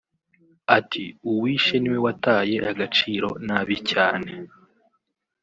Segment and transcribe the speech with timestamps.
[0.77, 4.29] Ati “Uwishe ni we wataye agaciro nabi cyane